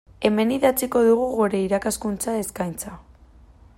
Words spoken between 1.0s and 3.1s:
dugu gure irakaskuntza eskaintza.